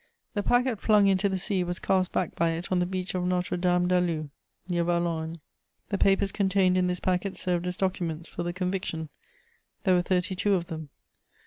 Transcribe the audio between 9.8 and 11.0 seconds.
there were thirty two of them.